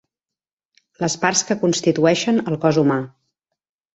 [1.03, 2.97] Les parts que constitueixen el cos humà.